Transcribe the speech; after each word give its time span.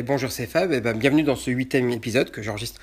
Bonjour, 0.00 0.32
c'est 0.32 0.46
Fab. 0.46 0.74
Ben, 0.74 0.96
bienvenue 0.96 1.22
dans 1.22 1.36
ce 1.36 1.50
huitième 1.50 1.90
épisode 1.90 2.30
que 2.30 2.40
j'enregistre 2.40 2.80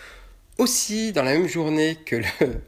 aussi 0.60 1.12
dans 1.12 1.24
la 1.24 1.34
même 1.34 1.48
journée 1.48 1.98
que 2.06 2.18
le 2.18 2.26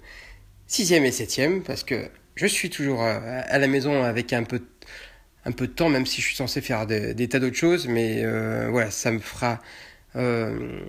sixième 0.68 1.06
et 1.06 1.12
septième, 1.12 1.62
parce 1.62 1.84
que 1.84 2.10
je 2.34 2.48
suis 2.48 2.72
toujours 2.72 3.04
euh, 3.04 3.20
à 3.22 3.60
la 3.60 3.68
maison 3.68 4.04
avec 4.04 4.34
un 4.34 4.42
peu, 4.42 4.64
un 5.46 5.52
peu 5.52 5.68
de 5.68 5.74
temps, 5.74 5.90
même 5.90 6.08
si 6.08 6.22
je 6.22 6.26
suis 6.26 6.36
censé 6.36 6.60
faire 6.62 6.88
des, 6.88 7.28
tas 7.28 7.38
d'autres 7.38 7.56
choses. 7.56 7.88
Mais 7.88 8.24
euh, 8.24 8.68
voilà, 8.72 8.90
ça 8.90 9.12
me 9.12 9.20
fera. 9.20 9.62
Euh, 10.16 10.80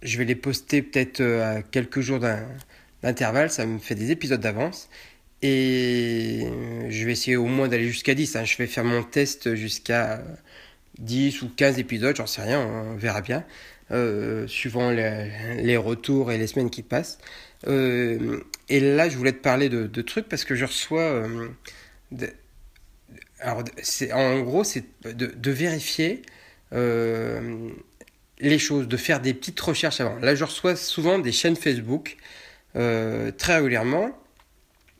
je 0.00 0.16
vais 0.16 0.24
les 0.24 0.34
poster 0.34 0.80
peut-être 0.80 1.20
à 1.20 1.60
quelques 1.60 2.00
jours 2.00 2.20
d'intervalle. 3.02 3.50
Ça 3.50 3.66
me 3.66 3.78
fait 3.78 3.94
des 3.94 4.10
épisodes 4.10 4.40
d'avance. 4.40 4.88
Et 5.42 6.46
je 6.88 7.04
vais 7.04 7.12
essayer 7.12 7.36
au 7.36 7.44
moins 7.44 7.68
d'aller 7.68 7.88
jusqu'à 7.88 8.14
10. 8.14 8.36
Hein. 8.36 8.44
Je 8.44 8.56
vais 8.56 8.66
faire 8.66 8.84
mon 8.84 9.02
test 9.02 9.54
jusqu'à 9.54 10.22
10 10.98 11.42
ou 11.42 11.50
15 11.54 11.78
épisodes, 11.78 12.16
j'en 12.16 12.26
sais 12.26 12.42
rien, 12.42 12.60
on 12.60 12.96
verra 12.96 13.20
bien, 13.20 13.44
euh, 13.90 14.46
suivant 14.46 14.90
les, 14.90 15.76
retours 15.76 16.32
et 16.32 16.38
les 16.38 16.46
semaines 16.46 16.70
qui 16.70 16.82
passent. 16.82 17.18
Euh, 17.66 18.40
et 18.68 18.80
là, 18.80 19.08
je 19.08 19.16
voulais 19.16 19.32
te 19.32 19.42
parler 19.42 19.68
de, 19.68 20.02
trucs 20.02 20.28
parce 20.28 20.44
que 20.44 20.54
je 20.54 20.64
reçois... 20.64 21.02
Euh, 21.02 21.48
alors, 23.40 23.62
en 24.12 24.40
gros, 24.40 24.64
c'est 24.64 24.84
de, 25.04 25.50
vérifier 25.50 26.22
les 26.72 28.58
choses, 28.58 28.88
de 28.88 28.96
faire 28.96 29.20
des 29.20 29.34
petites 29.34 29.60
recherches 29.60 30.00
avant. 30.00 30.16
Là, 30.16 30.34
je 30.34 30.44
reçois 30.44 30.76
souvent 30.76 31.18
des 31.18 31.32
chaînes 31.32 31.56
Facebook 31.56 32.16
très 32.74 33.56
régulièrement 33.56 34.10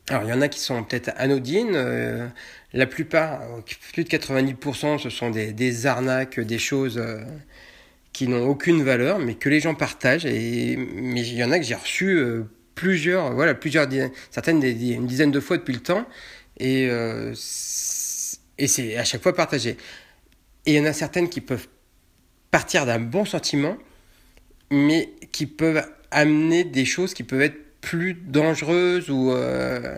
alors, 0.09 0.23
il 0.23 0.29
y 0.29 0.33
en 0.33 0.41
a 0.41 0.47
qui 0.47 0.59
sont 0.59 0.83
peut-être 0.83 1.11
anodines. 1.17 1.73
Euh, 1.75 2.27
la 2.73 2.85
plupart, 2.85 3.41
plus 3.91 4.05
de 4.05 4.09
90%, 4.09 4.99
ce 4.99 5.09
sont 5.09 5.29
des, 5.31 5.85
arnaques, 5.85 6.39
des 6.39 6.59
choses 6.59 6.97
euh, 6.97 7.19
qui 8.13 8.29
n'ont 8.29 8.47
aucune 8.47 8.83
valeur, 8.83 9.19
mais 9.19 9.35
que 9.35 9.49
les 9.49 9.59
gens 9.59 9.75
partagent. 9.75 10.25
Et, 10.25 10.77
mais 10.77 11.27
il 11.27 11.33
y 11.33 11.43
en 11.43 11.51
a 11.51 11.59
que 11.59 11.65
j'ai 11.65 11.75
reçu 11.75 12.17
euh, 12.17 12.43
plusieurs, 12.75 13.33
voilà, 13.33 13.53
plusieurs, 13.53 13.87
certaines 14.31 14.63
une 14.63 15.07
dizaine 15.07 15.31
de 15.31 15.41
fois 15.41 15.57
depuis 15.57 15.73
le 15.73 15.81
temps. 15.81 16.05
Et, 16.59 16.89
et 18.57 18.67
c'est 18.67 18.97
à 18.97 19.03
chaque 19.03 19.21
fois 19.21 19.35
partagé. 19.35 19.77
Et 20.65 20.71
il 20.71 20.75
y 20.75 20.79
en 20.79 20.85
a 20.85 20.93
certaines 20.93 21.29
qui 21.29 21.41
peuvent 21.41 21.67
partir 22.49 22.85
d'un 22.85 22.99
bon 22.99 23.25
sentiment, 23.25 23.77
mais 24.71 25.11
qui 25.31 25.45
peuvent 25.45 25.85
amener 26.09 26.63
des 26.63 26.85
choses 26.85 27.13
qui 27.13 27.23
peuvent 27.23 27.41
être 27.41 27.66
plus 27.87 28.15
dangereuse 28.15 29.09
ou 29.09 29.31
euh, 29.31 29.97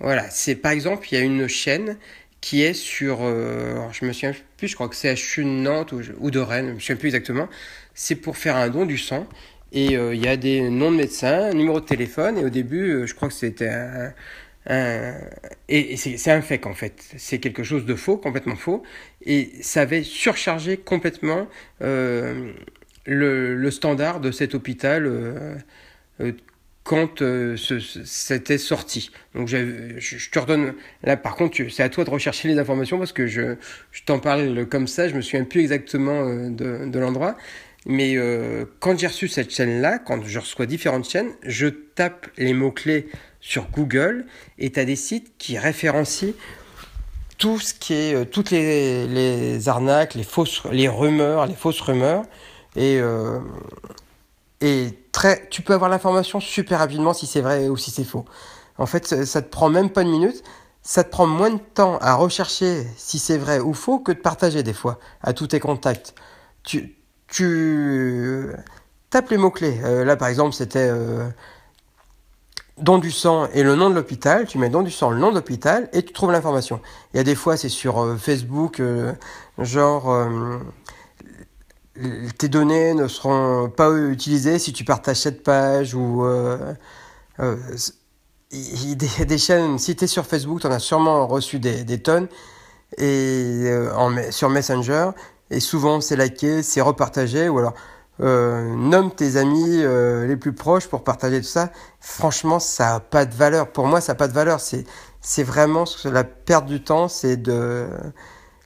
voilà. 0.00 0.30
C'est 0.30 0.54
par 0.54 0.72
exemple 0.72 1.06
il 1.10 1.14
y 1.14 1.20
a 1.20 1.24
une 1.24 1.46
chaîne 1.46 1.98
qui 2.40 2.62
est 2.62 2.72
sur 2.72 3.18
euh, 3.20 3.86
je 3.92 4.06
me 4.06 4.12
souviens 4.12 4.32
plus 4.56 4.68
je 4.68 4.74
crois 4.74 4.88
que 4.88 4.96
c'est 4.96 5.10
à 5.10 5.42
Nantes 5.44 5.92
ou, 5.92 6.00
ou, 6.20 6.30
de 6.30 6.38
Rennes 6.38 6.68
je 6.68 6.74
me 6.74 6.80
souviens 6.80 6.96
plus 6.96 7.08
exactement. 7.08 7.48
C'est 7.94 8.14
pour 8.14 8.38
faire 8.38 8.56
un 8.56 8.70
don 8.70 8.86
du 8.86 8.96
sang 8.96 9.26
et 9.72 9.96
euh, 9.96 10.14
il 10.14 10.24
y 10.24 10.28
a 10.28 10.38
des 10.38 10.70
noms 10.70 10.90
de 10.90 10.96
médecins 10.96 11.52
numéro 11.52 11.80
de 11.80 11.84
téléphone 11.84 12.38
et 12.38 12.44
au 12.44 12.48
début 12.48 13.06
je 13.06 13.14
crois 13.14 13.28
que 13.28 13.34
c'était 13.34 13.68
un, 13.68 15.14
et, 15.68 15.96
c'est 15.98 16.30
un 16.30 16.40
fake 16.40 16.64
en 16.64 16.74
fait. 16.74 16.94
C'est 17.18 17.40
quelque 17.40 17.62
chose 17.62 17.84
de 17.84 17.94
faux 17.94 18.16
complètement 18.16 18.56
faux 18.56 18.82
et 19.26 19.50
ça 19.60 19.82
avait 19.82 20.02
surchargé 20.02 20.78
complètement 20.78 21.46
le, 21.80 23.70
standard 23.70 24.20
de 24.20 24.30
cet 24.30 24.54
hôpital 24.54 25.06
quand 26.88 27.20
euh, 27.20 27.54
c'était 28.06 28.56
sorti. 28.56 29.10
Donc 29.34 29.46
je, 29.46 30.30
te 30.30 30.38
redonne, 30.38 30.72
là 31.02 31.18
par 31.18 31.36
contre, 31.36 31.58
c'est 31.68 31.82
à 31.82 31.90
toi 31.90 32.02
de 32.04 32.08
rechercher 32.08 32.48
les 32.48 32.58
informations 32.58 32.96
parce 32.96 33.12
que 33.12 33.26
je, 33.26 33.56
je 33.92 34.02
t'en 34.06 34.18
parle 34.18 34.64
comme 34.64 34.86
ça, 34.88 35.06
je 35.06 35.14
me 35.14 35.20
souviens 35.20 35.44
plus 35.44 35.60
exactement 35.60 36.22
euh, 36.22 36.48
de, 36.48 36.90
de 36.90 36.98
l'endroit. 36.98 37.36
Mais 37.84 38.16
euh, 38.16 38.64
quand 38.80 38.98
j'ai 38.98 39.06
reçu 39.06 39.28
cette 39.28 39.50
chaîne-là, 39.50 39.98
quand 39.98 40.24
je 40.24 40.38
reçois 40.38 40.64
différentes 40.64 41.06
chaînes, 41.06 41.32
je 41.42 41.66
tape 41.66 42.26
les 42.38 42.54
mots-clés 42.54 43.10
sur 43.42 43.68
Google 43.68 44.24
et 44.58 44.70
tu 44.72 44.80
as 44.80 44.86
des 44.86 44.96
sites 44.96 45.32
qui 45.36 45.58
référencient 45.58 46.32
tout 47.36 47.60
ce 47.60 47.74
qui 47.74 47.92
est, 47.92 48.30
toutes 48.30 48.50
les, 48.50 49.06
les, 49.06 49.68
arnaques, 49.68 50.14
les 50.14 50.24
fausses, 50.24 50.62
les 50.72 50.88
rumeurs, 50.88 51.46
les 51.46 51.54
fausses 51.54 51.82
rumeurs. 51.82 52.24
Et, 52.76 52.98
et 54.60 54.98
très, 55.12 55.48
tu 55.50 55.62
peux 55.62 55.74
avoir 55.74 55.88
l'information 55.88 56.40
super 56.40 56.80
rapidement 56.80 57.12
si 57.12 57.26
c'est 57.26 57.40
vrai 57.40 57.68
ou 57.68 57.76
si 57.76 57.90
c'est 57.90 58.04
faux. 58.04 58.24
En 58.78 58.86
fait, 58.86 59.06
ça, 59.24 59.42
te 59.42 59.48
prend 59.48 59.68
même 59.68 59.90
pas 59.90 60.02
une 60.02 60.10
minute. 60.10 60.42
Ça 60.82 61.04
te 61.04 61.10
prend 61.10 61.26
moins 61.26 61.50
de 61.50 61.58
temps 61.58 61.98
à 61.98 62.14
rechercher 62.14 62.86
si 62.96 63.18
c'est 63.18 63.38
vrai 63.38 63.60
ou 63.60 63.74
faux 63.74 63.98
que 63.98 64.12
de 64.12 64.18
partager 64.18 64.62
des 64.62 64.72
fois 64.72 64.98
à 65.22 65.32
tous 65.32 65.48
tes 65.48 65.60
contacts. 65.60 66.14
Tu, 66.62 66.96
tu 67.26 68.50
tapes 69.10 69.30
les 69.30 69.36
mots-clés. 69.36 69.80
Euh, 69.84 70.04
là, 70.04 70.16
par 70.16 70.28
exemple, 70.28 70.54
c'était 70.54 70.88
euh, 70.90 71.28
don 72.78 72.98
du 72.98 73.10
sang 73.10 73.48
et 73.52 73.62
le 73.62 73.74
nom 73.74 73.90
de 73.90 73.94
l'hôpital. 73.94 74.46
Tu 74.46 74.58
mets 74.58 74.70
don 74.70 74.82
du 74.82 74.90
sang, 74.90 75.10
le 75.10 75.18
nom 75.18 75.30
de 75.30 75.34
l'hôpital 75.34 75.88
et 75.92 76.02
tu 76.02 76.12
trouves 76.12 76.32
l'information. 76.32 76.80
Il 77.12 77.18
y 77.18 77.20
a 77.20 77.24
des 77.24 77.34
fois, 77.34 77.56
c'est 77.56 77.68
sur 77.68 77.98
euh, 78.02 78.16
Facebook, 78.16 78.80
genre 79.58 80.08
tes 82.38 82.48
données 82.48 82.94
ne 82.94 83.08
seront 83.08 83.70
pas 83.70 83.90
utilisées 83.92 84.58
si 84.58 84.72
tu 84.72 84.84
partages 84.84 85.20
cette 85.20 85.42
page 85.42 85.94
ou 85.94 86.24
euh, 86.24 86.74
euh, 87.40 87.56
des, 88.50 89.38
chaînes, 89.38 89.78
si 89.78 89.96
tu 89.96 90.04
es 90.04 90.06
sur 90.06 90.26
Facebook, 90.26 90.60
tu 90.60 90.66
en 90.66 90.70
as 90.70 90.78
sûrement 90.78 91.26
reçu 91.26 91.58
des, 91.58 92.02
tonnes 92.02 92.28
et 92.96 93.64
euh, 93.66 94.30
sur 94.30 94.48
Messenger 94.48 95.10
et 95.50 95.60
souvent 95.60 96.00
c'est 96.00 96.16
liké, 96.16 96.62
c'est 96.62 96.80
repartagé 96.80 97.48
ou 97.48 97.58
alors 97.58 97.74
nomme 98.20 99.12
tes 99.14 99.36
amis 99.36 99.76
les 100.26 100.36
plus 100.36 100.52
proches 100.52 100.88
pour 100.88 101.04
partager 101.04 101.40
tout 101.40 101.46
ça. 101.46 101.70
Franchement, 102.00 102.58
ça 102.58 102.96
a 102.96 103.00
pas 103.00 103.24
de 103.24 103.32
valeur. 103.32 103.70
Pour 103.70 103.86
moi, 103.86 104.00
ça 104.00 104.12
n'a 104.12 104.16
pas 104.16 104.26
de 104.26 104.32
valeur. 104.32 104.58
C'est 104.58 104.84
c'est 105.20 105.44
vraiment 105.44 105.84
la 106.04 106.24
perte 106.24 106.66
du 106.66 106.82
temps, 106.82 107.06
c'est 107.06 107.36
de 107.36 107.86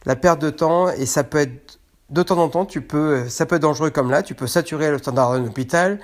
la 0.07 0.17
perte 0.17 0.41
de 0.41 0.49
temps 0.49 0.89
et 0.89 1.05
ça 1.05 1.23
peut 1.23 1.39
être 1.39 1.81
de 2.13 2.23
temps 2.23 2.39
en 2.39 2.49
temps, 2.49 2.67
tu 2.67 2.83
peux, 2.83 3.29
ça 3.29 3.47
peut 3.47 3.57
être 3.57 3.63
dangereux 3.63 3.91
comme 3.91 4.11
là, 4.11 4.23
tu 4.23 4.35
peux 4.35 4.47
saturer 4.47 4.91
le 4.91 4.99
standard 4.99 5.33
d'un 5.33 5.47
hôpital, 5.47 5.99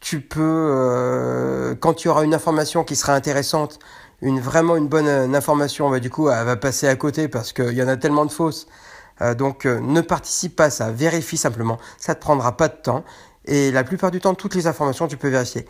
tu 0.00 0.20
peux, 0.20 0.40
euh, 0.40 1.74
quand 1.74 1.94
tu 1.94 2.08
auras 2.08 2.24
une 2.24 2.34
information 2.34 2.84
qui 2.84 2.94
sera 2.94 3.14
intéressante, 3.14 3.80
une 4.22 4.40
vraiment 4.40 4.76
une 4.76 4.86
bonne 4.86 5.08
euh, 5.08 5.34
information, 5.34 5.90
bah, 5.90 5.98
du 5.98 6.10
coup, 6.10 6.30
elle 6.30 6.44
va 6.44 6.56
passer 6.56 6.86
à 6.86 6.94
côté 6.94 7.26
parce 7.28 7.52
qu'il 7.52 7.72
y 7.72 7.82
en 7.82 7.88
a 7.88 7.96
tellement 7.96 8.24
de 8.24 8.30
fausses. 8.30 8.68
Euh, 9.20 9.34
donc, 9.34 9.64
ne 9.64 10.00
participe 10.00 10.54
pas 10.54 10.66
à 10.66 10.70
ça, 10.70 10.92
vérifie 10.92 11.36
simplement. 11.36 11.78
Ça 11.98 12.14
te 12.14 12.20
prendra 12.20 12.56
pas 12.56 12.68
de 12.68 12.76
temps. 12.76 13.04
Et 13.46 13.72
la 13.72 13.82
plupart 13.82 14.12
du 14.12 14.20
temps, 14.20 14.34
toutes 14.34 14.54
les 14.54 14.68
informations, 14.68 15.08
tu 15.08 15.16
peux 15.16 15.28
vérifier. 15.28 15.66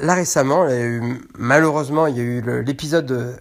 Là, 0.00 0.14
récemment, 0.14 0.66
malheureusement, 1.38 2.06
il 2.08 2.16
y 2.16 2.20
a 2.20 2.24
eu 2.24 2.62
l'épisode 2.62 3.06
de, 3.06 3.34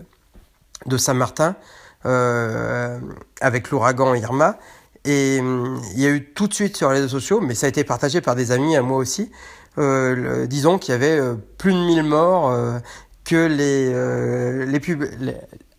de 0.86 0.98
Saint-Martin 0.98 1.56
avec 2.04 3.72
l'ouragan 3.72 4.14
Irma. 4.14 4.60
Et 5.10 5.40
hum, 5.40 5.82
il 5.96 6.02
y 6.02 6.06
a 6.06 6.10
eu 6.10 6.24
tout 6.24 6.48
de 6.48 6.54
suite 6.54 6.78
sur 6.78 6.90
les 6.92 6.98
réseaux 6.98 7.20
sociaux, 7.20 7.42
mais 7.42 7.56
ça 7.56 7.66
a 7.66 7.70
été 7.70 7.84
partagé 7.84 8.22
par 8.22 8.36
des 8.36 8.52
amis 8.52 8.76
à 8.76 8.84
moi 8.84 8.98
aussi, 8.98 9.32
euh, 9.80 10.46
disons 10.46 10.78
qu'il 10.78 10.92
y 10.92 10.96
avait 10.96 11.20
euh, 11.20 11.34
plus 11.58 11.74
de 11.74 11.80
1000 11.80 12.04
morts, 12.04 12.52
euh, 12.52 12.78
que 13.26 13.48
les, 13.48 14.80
pub 14.80 15.04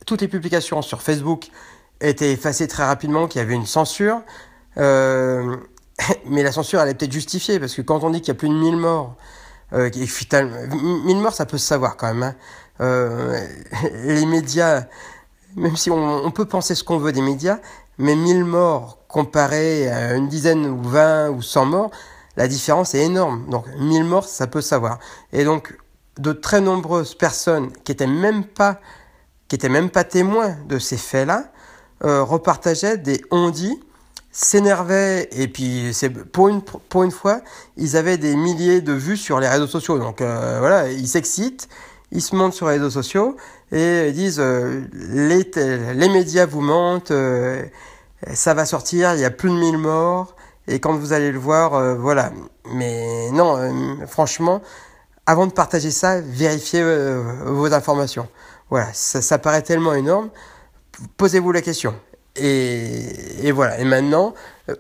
toutes 0.05 0.21
les 0.21 0.29
publications 0.29 0.83
sur 0.83 1.01
Facebook 1.03 1.49
étaient 2.01 2.33
effacées 2.33 2.67
très 2.67 2.85
rapidement, 2.85 3.29
qu'il 3.29 3.41
y 3.41 3.45
avait 3.45 3.55
une 3.55 3.67
censure. 3.67 4.21
Mais 4.77 6.43
la 6.43 6.51
censure, 6.51 6.81
elle 6.81 6.89
est 6.89 6.95
peut-être 6.95 7.13
justifiée, 7.13 7.61
parce 7.61 7.75
que 7.75 7.83
quand 7.83 8.03
on 8.03 8.11
dit 8.11 8.21
qu'il 8.21 8.29
y 8.29 8.37
a 8.37 8.39
plus 8.39 8.49
de 8.49 8.55
1000 8.55 8.77
morts, 8.77 9.17
euh, 9.75 9.91
1000 9.93 11.17
morts, 11.19 11.35
ça 11.35 11.47
peut 11.47 11.59
se 11.59 11.67
savoir 11.67 11.97
quand 11.97 12.13
même. 12.13 12.35
Hein. 12.81 13.45
les 14.05 14.27
médias, 14.27 14.87
même 15.55 15.77
si 15.77 15.89
on, 15.89 16.25
on 16.25 16.31
peut 16.33 16.47
penser 16.47 16.75
ce 16.75 16.83
qu'on 16.83 16.99
veut 16.99 17.13
des 17.13 17.23
médias, 17.23 17.59
mais 17.99 18.17
1000 18.17 18.45
morts 18.45 19.00
comparé 19.13 19.91
à 19.91 20.15
une 20.15 20.29
dizaine 20.29 20.67
ou 20.67 20.83
20 20.83 21.31
ou 21.31 21.43
100 21.43 21.65
morts, 21.67 21.91
la 22.37 22.49
différence 22.49 22.95
est 22.95 23.05
énorme. 23.05 23.47
Donc 23.49 23.67
1000 23.79 24.05
morts, 24.05 24.25
ça 24.25 24.47
peut 24.47 24.61
savoir. 24.61 24.99
Et 25.33 25.45
donc 25.45 25.77
de 26.19 26.33
très 26.33 26.61
nombreuses 26.61 27.15
personnes 27.15 27.71
qui 27.85 27.93
étaient 27.93 28.07
même 28.07 28.45
pas 28.45 28.81
qui 29.49 29.57
étaient 29.57 29.69
même 29.69 29.91
pas 29.91 30.05
témoins 30.05 30.57
de 30.69 30.79
ces 30.79 30.97
faits-là 30.97 31.51
euh, 32.05 32.23
repartageaient 32.23 32.99
des 32.99 33.21
on-dit, 33.33 33.79
s'énervaient 34.31 35.29
et 35.33 35.49
puis 35.49 35.91
c'est 35.93 36.09
pour 36.09 36.49
une 36.49 36.63
pour 36.63 37.03
une 37.03 37.11
fois, 37.11 37.41
ils 37.77 37.97
avaient 37.97 38.17
des 38.17 38.37
milliers 38.37 38.81
de 38.81 38.93
vues 38.93 39.17
sur 39.17 39.41
les 39.41 39.49
réseaux 39.49 39.67
sociaux. 39.67 39.99
Donc 39.99 40.21
euh, 40.21 40.59
voilà, 40.61 40.91
ils 40.91 41.09
s'excitent, 41.09 41.69
ils 42.13 42.23
se 42.23 42.37
montent 42.37 42.55
sur 42.55 42.69
les 42.69 42.75
réseaux 42.75 42.91
sociaux 42.91 43.37
et 43.73 44.13
disent 44.13 44.41
euh, 44.41 44.83
les 44.93 45.51
les 45.95 46.09
médias 46.09 46.47
vous 46.47 46.61
mentent 46.61 47.13
ça 48.33 48.55
va 48.55 48.65
sortir, 48.65 49.15
il 49.15 49.21
y 49.21 49.25
a 49.25 49.31
plus 49.31 49.51
de 49.51 49.55
1000 49.55 49.79
morts, 49.79 50.35
et 50.69 50.79
quand 50.79 50.95
vous 50.95 51.13
allez 51.13 51.33
le 51.33 51.39
voir, 51.39 51.75
euh, 51.75 51.95
voilà. 51.95 52.33
Mais 52.73 53.31
non, 53.33 53.57
euh, 53.57 54.07
franchement, 54.07 54.63
avant 55.27 55.47
de 55.47 55.53
partager 55.53 55.91
ça, 55.91 56.21
vérifiez 56.21 56.81
euh, 56.83 57.23
vos 57.47 57.73
informations. 57.73 58.29
Voilà, 58.69 58.89
ça, 58.93 59.39
paraît 59.39 59.63
tellement 59.63 59.95
énorme. 59.95 60.31
Posez-vous 61.17 61.53
la 61.53 61.63
question. 61.63 61.95
Et, 62.37 63.47
et, 63.47 63.53
voilà. 63.53 63.79
Et 63.79 63.85
maintenant, 63.85 64.35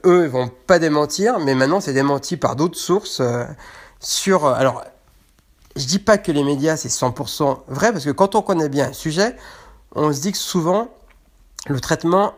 eux, 0.04 0.24
ils 0.24 0.30
vont 0.30 0.48
pas 0.48 0.78
démentir, 0.78 1.38
mais 1.40 1.54
maintenant, 1.54 1.80
c'est 1.80 1.92
démenti 1.92 2.36
par 2.36 2.56
d'autres 2.56 2.78
sources 2.78 3.20
euh, 3.20 3.44
sur. 3.98 4.46
Alors, 4.46 4.84
je 5.76 5.86
dis 5.86 5.98
pas 5.98 6.18
que 6.18 6.32
les 6.32 6.44
médias, 6.44 6.76
c'est 6.76 6.88
100% 6.88 7.60
vrai, 7.68 7.92
parce 7.92 8.04
que 8.04 8.10
quand 8.10 8.34
on 8.34 8.42
connaît 8.42 8.68
bien 8.68 8.88
un 8.88 8.92
sujet, 8.92 9.36
on 9.94 10.12
se 10.12 10.20
dit 10.20 10.32
que 10.32 10.38
souvent, 10.38 10.88
le 11.68 11.80
traitement 11.80 12.34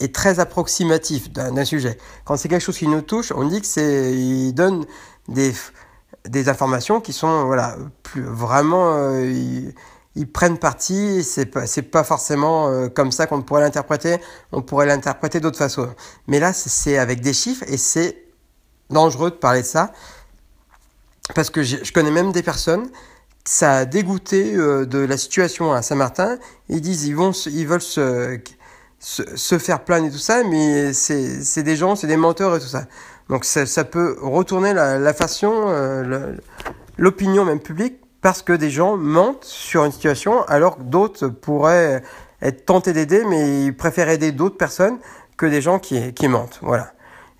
est 0.00 0.14
très 0.14 0.40
approximatif 0.40 1.30
d'un 1.30 1.64
sujet. 1.64 1.98
Quand 2.24 2.36
c'est 2.36 2.48
quelque 2.48 2.62
chose 2.62 2.78
qui 2.78 2.88
nous 2.88 3.02
touche, 3.02 3.32
on 3.34 3.46
dit 3.46 3.60
que 3.60 3.66
c'est, 3.66 4.12
il 4.12 4.52
donne 4.52 4.84
des, 5.28 5.52
des 6.28 6.48
informations 6.48 7.00
qui 7.00 7.12
sont, 7.12 7.44
voilà, 7.46 7.76
plus 8.02 8.22
vraiment, 8.22 8.94
euh, 8.96 9.72
ils, 10.16 10.26
prennent 10.30 10.58
parti. 10.58 11.22
C'est 11.22 11.46
pas, 11.46 11.66
c'est 11.66 11.82
pas 11.82 12.04
forcément 12.04 12.68
euh, 12.68 12.88
comme 12.88 13.12
ça 13.12 13.26
qu'on 13.26 13.42
pourrait 13.42 13.62
l'interpréter. 13.62 14.18
On 14.52 14.62
pourrait 14.62 14.86
l'interpréter 14.86 15.40
d'autres 15.40 15.58
façons. 15.58 15.88
Mais 16.26 16.40
là, 16.40 16.52
c'est 16.52 16.98
avec 16.98 17.20
des 17.20 17.32
chiffres 17.32 17.64
et 17.68 17.76
c'est 17.76 18.24
dangereux 18.90 19.30
de 19.30 19.36
parler 19.36 19.62
de 19.62 19.66
ça 19.66 19.92
parce 21.34 21.48
que 21.48 21.62
je 21.62 21.90
connais 21.90 22.10
même 22.10 22.32
des 22.32 22.42
personnes 22.42 22.90
ça 23.46 23.72
a 23.78 23.84
dégoûté 23.84 24.54
euh, 24.54 24.86
de 24.86 24.98
la 24.98 25.16
situation 25.16 25.72
à 25.72 25.82
Saint-Martin. 25.82 26.38
Ils 26.68 26.80
disent 26.80 27.04
ils 27.04 27.14
vont 27.14 27.32
ils 27.32 27.66
veulent 27.66 27.82
se, 27.82 28.40
se, 29.04 29.58
faire 29.58 29.84
plaindre 29.84 30.06
et 30.06 30.10
tout 30.10 30.18
ça, 30.18 30.42
mais 30.44 30.92
c'est 30.92 31.62
des 31.62 31.76
gens, 31.76 31.96
c'est 31.96 32.06
des 32.06 32.16
menteurs 32.16 32.56
et 32.56 32.60
tout 32.60 32.66
ça. 32.66 32.84
Donc 33.28 33.44
ça, 33.44 33.66
ça 33.66 33.84
peut 33.84 34.16
retourner 34.20 34.74
la, 34.74 34.98
la 34.98 35.14
façon, 35.14 35.52
euh, 35.68 36.34
l'opinion 36.96 37.44
même 37.44 37.60
publique, 37.60 38.00
parce 38.20 38.42
que 38.42 38.52
des 38.52 38.70
gens 38.70 38.96
mentent 38.96 39.44
sur 39.44 39.84
une 39.84 39.92
situation, 39.92 40.42
alors 40.44 40.78
que 40.78 40.82
d'autres 40.82 41.28
pourraient 41.28 42.02
être 42.40 42.64
tentés 42.64 42.92
d'aider, 42.92 43.24
mais 43.24 43.64
ils 43.66 43.76
préfèrent 43.76 44.08
aider 44.08 44.32
d'autres 44.32 44.56
personnes 44.56 44.98
que 45.36 45.46
des 45.46 45.60
gens 45.60 45.78
qui, 45.78 46.12
qui 46.14 46.28
mentent. 46.28 46.58
Voilà. 46.62 46.92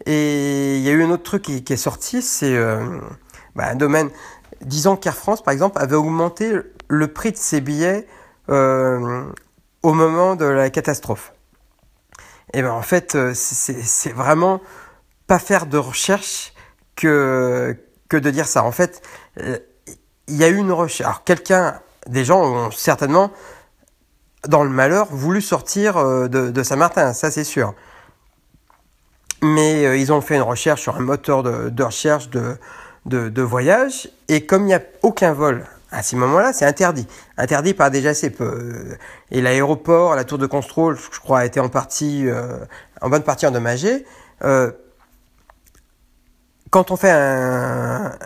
Et 0.07 0.77
il 0.77 0.83
y 0.83 0.89
a 0.89 0.93
eu 0.93 1.03
un 1.03 1.11
autre 1.11 1.23
truc 1.23 1.43
qui, 1.43 1.65
qui 1.65 1.73
est 1.73 1.79
sorti, 1.79 2.21
c'est 2.21 2.55
euh, 2.55 2.81
bah, 3.55 3.69
un 3.71 3.77
domaine 3.77 4.11
disons 4.65 4.97
qu'Air 4.97 5.15
France, 5.15 5.43
par 5.43 5.53
exemple, 5.53 5.79
avait 5.81 5.97
augmenté 5.97 6.53
le 6.89 7.09
prix 7.09 7.33
de 7.33 7.37
ses 7.37 7.61
billets 7.61 8.07
euh, 8.49 9.25
au 9.83 9.93
moment 9.93 10.37
de 10.37 10.45
la 10.45 10.71
catastrophe. 10.71 11.34
Et 12.55 12.63
ben 12.63 12.71
en 12.71 12.83
fait, 12.83 13.15
euh, 13.15 13.33
c'est 13.35 14.13
vraiment 14.13 14.61
pas 15.27 15.39
faire 15.39 15.67
de 15.67 15.77
recherche 15.77 16.55
que, 16.97 17.77
que 18.09 18.17
de 18.17 18.31
dire 18.31 18.47
ça. 18.47 18.65
En 18.65 18.73
fait, 18.73 19.03
euh, 19.41 19.59
il 20.29 20.37
y 20.37 20.45
a 20.45 20.49
eu 20.49 20.57
une 20.57 20.73
recherche. 20.73 21.07
Alors 21.07 21.25
quelqu'un, 21.25 21.81
des 22.07 22.25
gens 22.25 22.43
ont 22.43 22.71
certainement, 22.71 23.33
dans 24.47 24.63
le 24.63 24.71
malheur, 24.71 25.09
voulu 25.11 25.43
sortir 25.43 25.97
de, 25.97 26.51
de 26.51 26.63
Saint-Martin, 26.63 27.13
ça 27.13 27.31
c'est 27.31 27.45
sûr. 27.45 27.75
Mais 29.43 30.01
ils 30.01 30.13
ont 30.13 30.21
fait 30.21 30.37
une 30.37 30.43
recherche 30.43 30.83
sur 30.83 30.97
un 30.97 31.01
moteur 31.01 31.43
de, 31.43 31.69
de 31.69 31.83
recherche 31.83 32.31
de, 32.31 32.57
de, 33.07 33.43
voyage. 33.43 34.09
Et 34.29 34.47
comme 34.47 34.63
il 34.63 34.67
n'y 34.67 34.75
a 34.75 34.83
aucun 35.03 35.33
vol 35.33 35.67
à 35.95 36.03
ce 36.03 36.17
moment-là, 36.17 36.53
c'est 36.53 36.65
interdit. 36.65 37.07
Interdit 37.39 37.73
par 37.73 37.91
déjà 37.91 38.15
c'est 38.15 38.31
peu. 38.31 38.97
Et 39.31 39.41
l'aéroport, 39.41 40.17
la 40.17 40.25
tour 40.25 40.39
de 40.39 40.47
contrôle, 40.47 40.99
je 41.13 41.21
crois, 41.21 41.41
a 41.41 41.45
été 41.45 41.61
en 41.61 41.69
partie, 41.69 42.29
euh, 42.29 42.59
en 43.01 43.09
bonne 43.09 43.23
partie 43.23 43.47
endommagée. 43.47 44.05
Euh, 44.43 44.73
quand 46.71 46.91
on 46.91 46.97
fait 46.97 47.13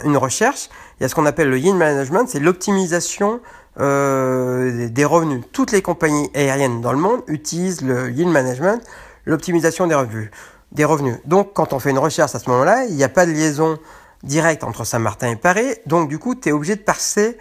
une 0.04 0.16
recherche, 0.16 0.70
il 0.98 1.02
y 1.02 1.06
a 1.06 1.08
ce 1.10 1.14
qu'on 1.14 1.26
appelle 1.26 1.50
le 1.50 1.58
yield 1.58 1.76
management, 1.76 2.26
c'est 2.26 2.40
l'optimisation 2.40 3.40
euh, 3.78 4.88
des 4.88 5.04
revenus. 5.04 5.44
Toutes 5.52 5.70
les 5.70 5.82
compagnies 5.82 6.30
aériennes 6.34 6.80
dans 6.80 6.92
le 6.92 6.98
monde 6.98 7.20
utilisent 7.26 7.82
le 7.82 8.10
yield 8.10 8.30
management, 8.30 8.82
l'optimisation 9.26 9.86
des 9.86 9.94
revenus. 9.94 10.30
Des 10.72 10.86
revenus. 10.86 11.16
Donc, 11.26 11.52
quand 11.52 11.74
on 11.74 11.78
fait 11.78 11.90
une 11.90 11.98
recherche 11.98 12.34
à 12.34 12.38
ce 12.38 12.48
moment-là, 12.48 12.86
il 12.86 12.96
n'y 12.96 13.04
a 13.04 13.08
pas 13.10 13.26
de 13.26 13.32
liaison 13.32 13.78
direct 14.22 14.64
entre 14.64 14.84
Saint-Martin 14.84 15.30
et 15.30 15.36
Paris. 15.36 15.74
Donc 15.86 16.08
du 16.08 16.18
coup, 16.18 16.34
tu 16.34 16.48
es 16.48 16.52
obligé 16.52 16.76
de 16.76 16.80
passer 16.80 17.38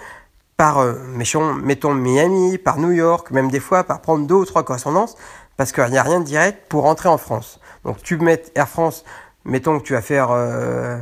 par, 0.58 0.80
euh, 0.80 0.94
mettons, 1.14 1.94
Miami, 1.94 2.58
par 2.58 2.80
New 2.80 2.92
York, 2.92 3.32
même 3.32 3.50
des 3.50 3.60
fois 3.60 3.84
par 3.84 4.02
prendre 4.02 4.26
deux 4.26 4.36
ou 4.36 4.46
trois 4.46 4.64
correspondances, 4.64 5.16
parce 5.56 5.72
qu'il 5.72 5.86
n'y 5.86 5.98
a 5.98 6.04
rien 6.04 6.20
de 6.20 6.26
direct 6.26 6.68
pour 6.68 6.84
rentrer 6.84 7.10
en 7.10 7.18
France. 7.18 7.60
Donc 7.86 8.02
tu 8.02 8.18
mets 8.18 8.44
Air 8.56 8.68
France, 8.68 9.06
mettons 9.46 9.80
que 9.80 9.84
tu 9.84 9.94
vas 9.94 10.02
faire... 10.02 10.30
Euh, 10.32 10.98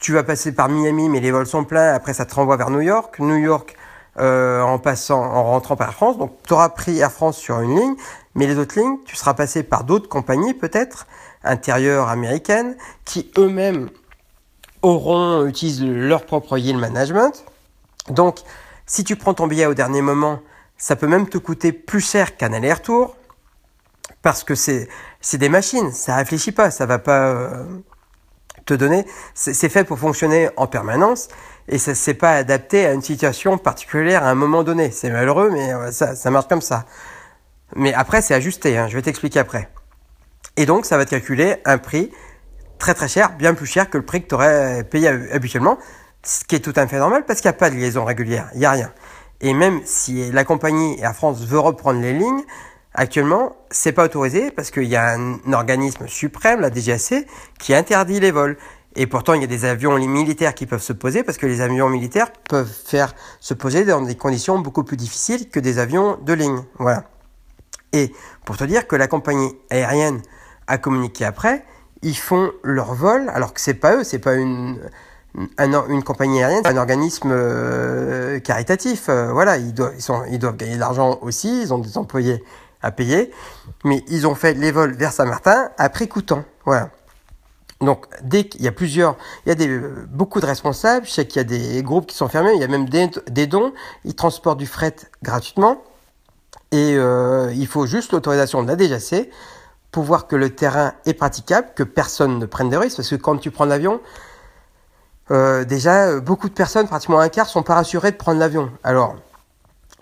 tu 0.00 0.12
vas 0.12 0.24
passer 0.24 0.52
par 0.52 0.68
Miami, 0.68 1.08
mais 1.08 1.20
les 1.20 1.30
vols 1.30 1.46
sont 1.46 1.62
pleins, 1.62 1.94
après 1.94 2.12
ça 2.12 2.26
te 2.26 2.34
renvoie 2.34 2.56
vers 2.56 2.70
New 2.70 2.80
York. 2.80 3.20
New 3.20 3.36
York, 3.36 3.76
euh, 4.18 4.60
en 4.62 4.78
passant, 4.78 5.22
en 5.22 5.44
rentrant 5.44 5.76
par 5.76 5.88
Air 5.88 5.94
France. 5.94 6.18
Donc 6.18 6.36
tu 6.44 6.52
auras 6.52 6.70
pris 6.70 6.98
Air 6.98 7.12
France 7.12 7.36
sur 7.38 7.60
une 7.60 7.76
ligne, 7.78 7.94
mais 8.34 8.48
les 8.48 8.58
autres 8.58 8.78
lignes, 8.78 8.98
tu 9.06 9.14
seras 9.14 9.34
passé 9.34 9.62
par 9.62 9.84
d'autres 9.84 10.08
compagnies 10.08 10.54
peut-être, 10.54 11.06
intérieures 11.44 12.08
américaines, 12.08 12.76
qui 13.04 13.30
eux-mêmes 13.38 13.90
auront, 14.82 15.46
utilisent 15.46 15.84
leur 15.84 16.26
propre 16.26 16.58
yield 16.58 16.80
management. 16.80 17.44
Donc, 18.08 18.40
si 18.86 19.04
tu 19.04 19.16
prends 19.16 19.34
ton 19.34 19.46
billet 19.46 19.66
au 19.66 19.74
dernier 19.74 20.02
moment, 20.02 20.40
ça 20.76 20.96
peut 20.96 21.06
même 21.06 21.28
te 21.28 21.38
coûter 21.38 21.72
plus 21.72 22.00
cher 22.00 22.36
qu'un 22.36 22.52
aller-retour 22.52 23.16
parce 24.22 24.44
que 24.44 24.54
c'est 24.54 24.88
des 25.34 25.48
machines, 25.48 25.92
ça 25.92 26.16
réfléchit 26.16 26.52
pas, 26.52 26.70
ça 26.70 26.86
va 26.86 26.98
pas 26.98 27.28
euh, 27.28 27.64
te 28.64 28.74
donner. 28.74 29.06
C'est 29.34 29.68
fait 29.68 29.84
pour 29.84 29.98
fonctionner 29.98 30.48
en 30.56 30.66
permanence 30.66 31.28
et 31.68 31.78
ça 31.78 31.94
c'est 31.94 32.14
pas 32.14 32.32
adapté 32.32 32.86
à 32.86 32.92
une 32.92 33.02
situation 33.02 33.56
particulière 33.58 34.24
à 34.24 34.30
un 34.30 34.34
moment 34.34 34.62
donné. 34.62 34.90
C'est 34.90 35.10
malheureux, 35.10 35.50
mais 35.50 35.72
euh, 35.72 35.92
ça 35.92 36.16
ça 36.16 36.30
marche 36.30 36.48
comme 36.48 36.62
ça. 36.62 36.86
Mais 37.76 37.94
après 37.94 38.22
c'est 38.22 38.34
ajusté, 38.34 38.76
hein, 38.76 38.88
je 38.88 38.96
vais 38.96 39.02
t'expliquer 39.02 39.40
après. 39.40 39.68
Et 40.56 40.66
donc 40.66 40.86
ça 40.86 40.96
va 40.96 41.04
te 41.04 41.10
calculer 41.10 41.56
un 41.64 41.78
prix 41.78 42.10
très 42.78 42.94
très 42.94 43.08
cher, 43.08 43.36
bien 43.36 43.54
plus 43.54 43.66
cher 43.66 43.88
que 43.90 43.98
le 43.98 44.04
prix 44.04 44.22
que 44.22 44.28
tu 44.28 44.34
aurais 44.34 44.84
payé 44.84 45.08
habituellement, 45.08 45.78
ce 46.24 46.44
qui 46.44 46.56
est 46.56 46.60
tout 46.60 46.72
à 46.76 46.86
fait 46.86 46.98
normal 46.98 47.24
parce 47.26 47.40
qu'il 47.40 47.48
n'y 47.50 47.56
a 47.56 47.58
pas 47.58 47.70
de 47.70 47.76
liaison 47.76 48.04
régulière, 48.04 48.48
il 48.54 48.60
n'y 48.60 48.66
a 48.66 48.70
rien. 48.70 48.92
Et 49.40 49.52
même 49.52 49.80
si 49.84 50.30
la 50.32 50.44
compagnie 50.44 50.98
Air 51.00 51.14
France 51.14 51.44
veut 51.44 51.58
reprendre 51.58 52.00
les 52.00 52.12
lignes, 52.12 52.42
actuellement, 52.94 53.56
c'est 53.70 53.92
pas 53.92 54.04
autorisé 54.04 54.50
parce 54.50 54.70
qu'il 54.70 54.84
y 54.84 54.96
a 54.96 55.14
un 55.14 55.52
organisme 55.52 56.06
suprême, 56.08 56.60
la 56.60 56.70
DGAC, 56.70 57.26
qui 57.58 57.74
interdit 57.74 58.20
les 58.20 58.30
vols. 58.30 58.56
Et 58.96 59.06
pourtant, 59.06 59.34
il 59.34 59.40
y 59.40 59.44
a 59.44 59.48
des 59.48 59.64
avions 59.64 59.98
militaires 59.98 60.54
qui 60.54 60.66
peuvent 60.66 60.82
se 60.82 60.92
poser 60.92 61.24
parce 61.24 61.36
que 61.36 61.46
les 61.46 61.60
avions 61.60 61.88
militaires 61.88 62.32
peuvent 62.48 62.72
faire 62.86 63.14
se 63.40 63.52
poser 63.52 63.84
dans 63.84 64.00
des 64.00 64.14
conditions 64.14 64.58
beaucoup 64.60 64.84
plus 64.84 64.96
difficiles 64.96 65.50
que 65.50 65.58
des 65.60 65.78
avions 65.78 66.16
de 66.22 66.32
ligne. 66.32 66.62
Voilà. 66.78 67.04
Et 67.92 68.12
pour 68.44 68.56
te 68.56 68.64
dire 68.64 68.86
que 68.86 68.96
la 68.96 69.08
compagnie 69.08 69.56
aérienne 69.70 70.22
a 70.68 70.78
communiqué 70.78 71.24
après, 71.24 71.64
ils 72.02 72.16
font 72.16 72.52
leur 72.62 72.94
vol, 72.94 73.28
alors 73.30 73.52
que 73.52 73.60
c'est 73.60 73.74
pas 73.74 73.96
eux, 73.96 74.04
c'est 74.04 74.18
pas 74.20 74.34
une, 74.34 74.78
une 75.58 76.02
compagnie 76.04 76.42
aérienne, 76.42 76.66
un 76.66 76.76
organisme 76.76 77.30
euh, 77.32 78.38
caritatif. 78.40 79.08
Euh, 79.08 79.32
voilà, 79.32 79.56
ils 79.56 79.74
doivent, 79.74 80.56
gagner 80.56 80.74
de 80.74 80.80
l'argent 80.80 81.18
aussi, 81.22 81.62
ils 81.62 81.74
ont 81.74 81.78
des 81.78 81.98
employés 81.98 82.44
à 82.82 82.90
payer, 82.90 83.30
mais 83.84 84.04
ils 84.08 84.26
ont 84.26 84.34
fait 84.34 84.54
les 84.54 84.70
vols 84.70 84.94
vers 84.94 85.12
Saint-Martin 85.12 85.70
à 85.78 85.88
prix 85.88 86.08
coûtant. 86.08 86.44
Voilà. 86.64 86.90
Donc, 87.80 88.06
dès 88.22 88.44
qu'il 88.44 88.62
y 88.62 88.68
a 88.68 88.72
plusieurs, 88.72 89.16
il 89.44 89.48
y 89.48 89.52
a 89.52 89.54
des, 89.54 89.80
beaucoup 90.08 90.40
de 90.40 90.46
responsables, 90.46 91.06
je 91.06 91.10
sais 91.10 91.26
qu'il 91.26 91.38
y 91.38 91.40
a 91.40 91.44
des 91.44 91.82
groupes 91.82 92.06
qui 92.06 92.16
sont 92.16 92.28
fermés, 92.28 92.52
il 92.54 92.60
y 92.60 92.64
a 92.64 92.68
même 92.68 92.88
des, 92.88 93.46
dons, 93.46 93.72
ils 94.04 94.14
transportent 94.14 94.58
du 94.58 94.66
fret 94.66 94.96
gratuitement, 95.22 95.82
et 96.70 96.94
euh, 96.96 97.52
il 97.54 97.66
faut 97.66 97.86
juste 97.86 98.12
l'autorisation 98.12 98.62
de 98.62 98.68
la 98.68 98.76
DGAC 98.76 99.28
pour 99.90 100.04
voir 100.04 100.26
que 100.26 100.36
le 100.36 100.50
terrain 100.50 100.94
est 101.04 101.14
praticable, 101.14 101.68
que 101.74 101.82
personne 101.82 102.38
ne 102.38 102.46
prenne 102.46 102.68
des 102.68 102.76
risques, 102.76 102.96
parce 102.96 103.10
que 103.10 103.16
quand 103.16 103.36
tu 103.38 103.50
prends 103.50 103.64
l'avion, 103.64 104.00
euh, 105.30 105.64
déjà, 105.64 106.20
beaucoup 106.20 106.48
de 106.48 106.54
personnes, 106.54 106.86
pratiquement 106.86 107.20
un 107.20 107.28
quart, 107.28 107.46
sont 107.46 107.62
pas 107.62 107.74
rassurées 107.74 108.12
de 108.12 108.16
prendre 108.16 108.38
l'avion. 108.38 108.70
Alors, 108.82 109.16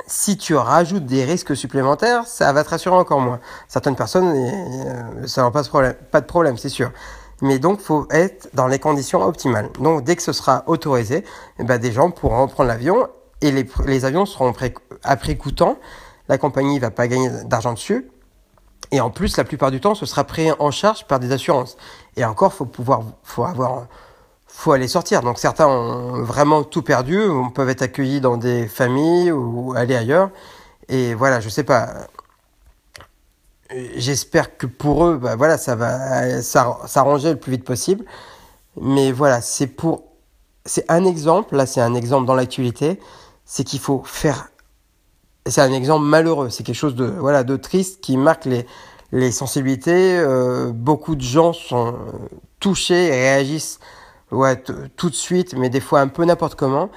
si 0.07 0.37
tu 0.37 0.55
rajoutes 0.55 1.07
des 1.07 1.25
risques 1.25 1.57
supplémentaires, 1.57 2.26
ça 2.26 2.52
va 2.52 2.64
te 2.64 2.71
rassurer 2.71 2.97
encore 2.97 3.21
moins. 3.21 3.41
Certaines 3.69 3.97
personnes, 3.97 4.33
euh, 4.35 5.26
ça 5.26 5.43
n'a 5.43 5.50
pas 5.50 5.62
pas 6.11 6.21
de 6.21 6.26
problème, 6.26 6.57
c'est 6.57 6.69
sûr. 6.69 6.91
Mais 7.41 7.59
donc, 7.59 7.81
faut 7.81 8.07
être 8.11 8.49
dans 8.55 8.69
les 8.69 8.79
conditions 8.79 9.23
optimales. 9.23 9.71
Donc, 9.81 10.05
dès 10.05 10.17
que 10.17 10.23
ce 10.23 10.33
sera 10.33 10.62
autorisé, 10.67 11.25
eh 11.59 11.64
ben, 11.64 11.79
des 11.79 11.93
gens 11.93 12.11
pourront 12.11 12.47
prendre 12.47 12.69
l'avion 12.69 13.09
et 13.41 13.50
les, 13.50 14.05
avions 14.05 14.26
seront 14.26 14.52
prix 14.52 15.37
coûtant. 15.37 15.76
La 16.29 16.38
compagnie 16.38 16.79
va 16.79 16.91
pas 16.91 17.09
gagner 17.09 17.31
d'argent 17.45 17.73
dessus. 17.73 18.09
Et 18.93 19.00
en 19.00 19.11
plus, 19.11 19.37
la 19.37 19.45
plupart 19.45 19.73
du 19.73 19.81
temps, 19.81 19.95
ce 19.95 20.07
sera 20.07 20.23
pris 20.25 20.50
en 20.59 20.71
charge 20.71 21.07
par 21.07 21.19
des 21.19 21.33
assurances. 21.33 21.76
Et 22.17 22.25
encore, 22.25 22.52
faut 22.52 22.67
pouvoir, 22.67 23.02
faut 23.25 23.45
avoir, 23.45 23.87
faut 24.54 24.73
aller 24.73 24.88
sortir. 24.88 25.23
Donc 25.23 25.38
certains 25.38 25.66
ont 25.66 26.23
vraiment 26.23 26.62
tout 26.64 26.82
perdu, 26.82 27.21
on 27.21 27.50
peuvent 27.50 27.68
être 27.68 27.82
accueillis 27.82 28.21
dans 28.21 28.37
des 28.37 28.68
familles 28.68 29.32
ou 29.32 29.75
aller 29.75 29.97
ailleurs. 29.97 30.30
Et 30.88 31.14
voilà, 31.14 31.40
je 31.40 31.49
sais 31.49 31.64
pas. 31.64 31.88
J'espère 33.97 34.56
que 34.59 34.66
pour 34.66 35.06
eux, 35.06 35.16
bah 35.16 35.35
voilà, 35.37 35.56
ça 35.56 35.75
va 35.75 36.42
s'arranger 36.42 37.30
le 37.30 37.38
plus 37.38 37.52
vite 37.52 37.64
possible. 37.64 38.04
Mais 38.80 39.12
voilà, 39.12 39.40
c'est 39.40 39.66
pour, 39.66 40.04
c'est 40.66 40.85
un 40.90 41.04
exemple. 41.04 41.56
Là, 41.56 41.66
c'est 41.66 41.80
un 41.80 41.94
exemple 41.94 42.26
dans 42.26 42.35
l'actualité. 42.35 43.00
C'est 43.44 43.64
qu'il 43.64 43.80
faut 43.80 44.02
faire 44.04 44.49
c'est 45.47 45.61
un 45.61 45.73
exemple 45.73 46.04
malheureux. 46.04 46.50
C'est 46.50 46.62
quelque 46.62 46.76
chose 46.76 46.94
de, 46.94 47.04
voilà, 47.04 47.44
de 47.44 47.56
triste 47.56 48.00
qui 48.00 48.16
marque 48.16 48.44
les, 48.44 48.66
les 49.12 49.32
sensibilités, 49.32 50.18
euh, 50.18 50.71
beaucoup 50.73 51.16
de 51.16 51.23
gens 51.23 51.52
sont 51.52 51.97
touchés 52.61 53.06
et 53.06 53.11
réagissent 53.11 53.80
ouais, 54.33 54.62
tout 54.97 55.11
de 55.11 55.15
suite, 55.15 55.55
mais 55.55 55.71
des 55.71 55.81
fois 55.81 56.01
un 56.01 56.09
peu 56.09 56.25
n'importe 56.25 56.57
comment. 56.57 56.91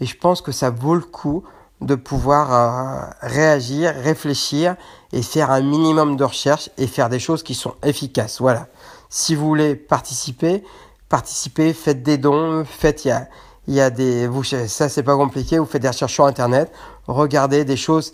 Et 0.00 0.06
je 0.06 0.16
pense 0.16 0.42
que 0.42 0.52
ça 0.52 0.70
vaut 0.70 0.94
le 0.94 1.00
coup 1.00 1.44
de 1.80 1.94
pouvoir 1.94 2.52
euh, 2.52 3.10
réagir, 3.22 3.94
réfléchir 3.94 4.76
et 5.12 5.22
faire 5.22 5.50
un 5.50 5.62
minimum 5.62 6.16
de 6.16 6.24
recherche 6.24 6.70
et 6.78 6.86
faire 6.86 7.08
des 7.08 7.18
choses 7.18 7.42
qui 7.42 7.54
sont 7.54 7.74
efficaces. 7.82 8.40
Voilà. 8.40 8.68
Si 9.08 9.34
vous 9.34 9.46
voulez 9.46 9.74
participer, 9.74 10.62
participez, 11.08 11.72
faites 11.72 12.02
des 12.02 12.18
dons, 12.18 12.64
faites, 12.64 13.04
il 13.04 13.08
y 13.08 13.10
a, 13.10 13.28
y 13.68 13.80
a 13.80 13.90
des, 13.90 14.26
vous, 14.26 14.44
ça 14.44 14.88
c'est 14.88 15.02
pas 15.02 15.16
compliqué, 15.16 15.58
vous 15.58 15.66
faites 15.66 15.82
des 15.82 15.88
recherches 15.88 16.14
sur 16.14 16.24
internet, 16.24 16.72
regardez 17.06 17.64
des 17.64 17.76
choses 17.76 18.12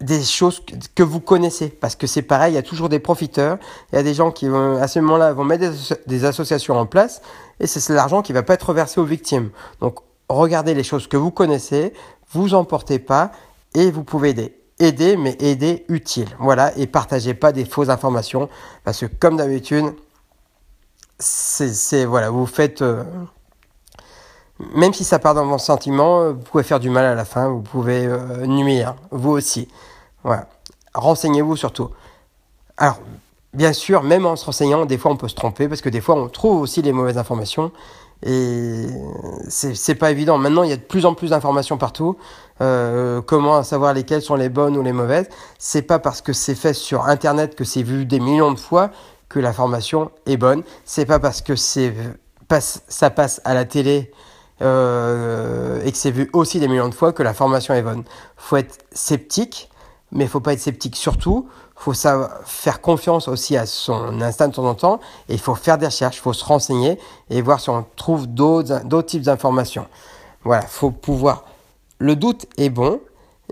des 0.00 0.22
choses 0.22 0.62
que 0.94 1.02
vous 1.02 1.20
connaissez. 1.20 1.68
Parce 1.68 1.94
que 1.94 2.06
c'est 2.06 2.22
pareil, 2.22 2.52
il 2.52 2.56
y 2.56 2.58
a 2.58 2.62
toujours 2.62 2.88
des 2.88 2.98
profiteurs. 2.98 3.58
Il 3.92 3.96
y 3.96 3.98
a 3.98 4.02
des 4.02 4.14
gens 4.14 4.30
qui, 4.30 4.48
vont, 4.48 4.80
à 4.80 4.88
ce 4.88 4.98
moment-là, 5.00 5.32
vont 5.32 5.44
mettre 5.44 5.72
des, 6.06 6.24
associations 6.24 6.78
en 6.78 6.86
place 6.86 7.20
et 7.60 7.66
c'est 7.66 7.92
l'argent 7.92 8.22
qui 8.22 8.32
va 8.32 8.42
pas 8.42 8.54
être 8.54 8.68
reversé 8.68 9.00
aux 9.00 9.04
victimes. 9.04 9.50
Donc, 9.80 9.98
regardez 10.28 10.74
les 10.74 10.82
choses 10.82 11.06
que 11.06 11.16
vous 11.16 11.30
connaissez, 11.30 11.92
vous 12.32 12.54
emportez 12.54 12.98
pas 12.98 13.32
et 13.74 13.90
vous 13.90 14.04
pouvez 14.04 14.30
aider. 14.30 14.56
Aider, 14.78 15.16
mais 15.16 15.36
aider 15.40 15.84
utile. 15.88 16.28
Voilà, 16.38 16.76
et 16.78 16.86
partagez 16.86 17.34
pas 17.34 17.52
des 17.52 17.66
fausses 17.66 17.90
informations 17.90 18.48
parce 18.84 19.00
que, 19.00 19.06
comme 19.06 19.36
d'habitude, 19.36 19.94
c'est, 21.18 22.06
voilà, 22.06 22.30
vous 22.30 22.46
faites, 22.46 22.80
euh, 22.80 23.04
même 24.74 24.94
si 24.94 25.04
ça 25.04 25.18
part 25.18 25.34
dans 25.34 25.44
vos 25.44 25.58
sentiments, 25.58 26.32
vous 26.32 26.38
pouvez 26.38 26.62
faire 26.62 26.80
du 26.80 26.88
mal 26.88 27.04
à 27.04 27.14
la 27.14 27.26
fin, 27.26 27.48
vous 27.48 27.60
pouvez 27.60 28.06
euh, 28.06 28.46
nuire, 28.46 28.96
vous 29.10 29.32
aussi. 29.32 29.68
Voilà. 30.24 30.48
Renseignez-vous 30.94 31.56
surtout. 31.56 31.90
Alors, 32.76 32.98
bien 33.54 33.72
sûr, 33.72 34.02
même 34.02 34.26
en 34.26 34.36
se 34.36 34.44
renseignant, 34.44 34.86
des 34.86 34.98
fois 34.98 35.12
on 35.12 35.16
peut 35.16 35.28
se 35.28 35.34
tromper 35.34 35.68
parce 35.68 35.80
que 35.80 35.88
des 35.88 36.00
fois 36.00 36.14
on 36.14 36.28
trouve 36.28 36.60
aussi 36.60 36.82
les 36.82 36.92
mauvaises 36.92 37.18
informations 37.18 37.72
et 38.22 38.86
c'est 39.48 39.94
pas 39.94 40.10
évident. 40.10 40.36
Maintenant, 40.36 40.62
il 40.62 40.70
y 40.70 40.74
a 40.74 40.76
de 40.76 40.82
plus 40.82 41.06
en 41.06 41.14
plus 41.14 41.30
d'informations 41.30 41.78
partout. 41.78 42.18
Euh, 42.60 43.22
comment 43.22 43.62
savoir 43.62 43.94
lesquelles 43.94 44.20
sont 44.20 44.34
les 44.34 44.50
bonnes 44.50 44.76
ou 44.76 44.82
les 44.82 44.92
mauvaises 44.92 45.28
C'est 45.58 45.82
pas 45.82 45.98
parce 45.98 46.20
que 46.20 46.34
c'est 46.34 46.54
fait 46.54 46.74
sur 46.74 47.06
Internet 47.06 47.54
que 47.54 47.64
c'est 47.64 47.82
vu 47.82 48.04
des 48.04 48.20
millions 48.20 48.52
de 48.52 48.58
fois 48.58 48.90
que 49.30 49.38
l'information 49.38 50.10
est 50.26 50.36
bonne. 50.36 50.64
C'est 50.84 51.06
pas 51.06 51.18
parce 51.18 51.40
que 51.40 51.56
c'est 51.56 51.94
ça 52.88 53.10
passe 53.10 53.40
à 53.44 53.54
la 53.54 53.64
télé 53.64 54.10
euh, 54.60 55.80
et 55.84 55.92
que 55.92 55.96
c'est 55.96 56.10
vu 56.10 56.28
aussi 56.32 56.58
des 56.58 56.68
millions 56.68 56.88
de 56.88 56.94
fois 56.94 57.12
que 57.12 57.22
l'information 57.22 57.72
est 57.72 57.82
bonne. 57.82 58.04
Faut 58.36 58.56
être 58.56 58.78
sceptique 58.92 59.69
mais 60.12 60.24
il 60.24 60.30
faut 60.30 60.40
pas 60.40 60.52
être 60.52 60.60
sceptique 60.60 60.96
surtout. 60.96 61.48
Il 61.76 61.82
faut 61.82 61.94
savoir 61.94 62.40
faire 62.44 62.80
confiance 62.80 63.28
aussi 63.28 63.56
à 63.56 63.66
son 63.66 64.20
instinct 64.20 64.48
de 64.48 64.54
temps 64.54 64.66
en 64.66 64.74
temps. 64.74 65.00
Et 65.28 65.34
il 65.34 65.40
faut 65.40 65.54
faire 65.54 65.78
des 65.78 65.86
recherches, 65.86 66.16
il 66.16 66.20
faut 66.20 66.32
se 66.32 66.44
renseigner 66.44 66.98
et 67.30 67.42
voir 67.42 67.60
si 67.60 67.70
on 67.70 67.84
trouve 67.96 68.26
d'autres 68.26 69.02
types 69.02 69.22
d'informations. 69.22 69.86
Voilà, 70.44 70.62
faut 70.62 70.90
pouvoir. 70.90 71.44
Le 71.98 72.16
doute 72.16 72.46
est 72.56 72.70
bon, 72.70 73.00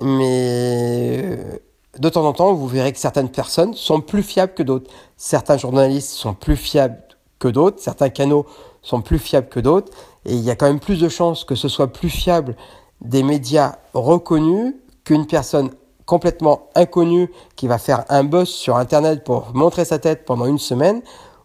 mais 0.00 1.20
euh, 1.22 1.58
de 1.98 2.08
temps 2.08 2.24
en 2.24 2.32
temps, 2.32 2.52
vous 2.54 2.66
verrez 2.66 2.92
que 2.92 2.98
certaines 2.98 3.28
personnes 3.28 3.74
sont 3.74 4.00
plus 4.00 4.22
fiables 4.22 4.54
que 4.54 4.62
d'autres. 4.62 4.90
Certains 5.16 5.58
journalistes 5.58 6.10
sont 6.10 6.34
plus 6.34 6.56
fiables 6.56 6.98
que 7.38 7.48
d'autres, 7.48 7.80
certains 7.80 8.08
canaux 8.08 8.46
sont 8.82 9.00
plus 9.00 9.18
fiables 9.18 9.48
que 9.48 9.60
d'autres, 9.60 9.92
et 10.24 10.34
il 10.34 10.40
y 10.40 10.50
a 10.50 10.56
quand 10.56 10.66
même 10.66 10.80
plus 10.80 11.00
de 11.00 11.08
chances 11.08 11.44
que 11.44 11.54
ce 11.54 11.68
soit 11.68 11.92
plus 11.92 12.10
fiable 12.10 12.56
des 13.00 13.22
médias 13.22 13.76
reconnus 13.94 14.74
qu'une 15.04 15.26
personne 15.26 15.70
complètement 16.08 16.70
inconnu 16.74 17.30
qui 17.54 17.68
va 17.68 17.76
faire 17.76 18.06
un 18.08 18.24
boss 18.24 18.48
sur 18.48 18.76
Internet 18.76 19.24
pour 19.24 19.54
montrer 19.54 19.84
sa 19.84 19.98
tête 19.98 20.24
pendant 20.24 20.46
une 20.46 20.58
semaine, 20.58 21.02